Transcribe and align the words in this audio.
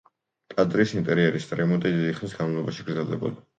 ტაძრის 0.53 0.93
ინტერიერის 1.01 1.47
რემონტი 1.61 1.93
დიდი 1.99 2.17
ხნის 2.23 2.37
განმავლობაში 2.41 2.91
გრძელდებოდა. 2.91 3.49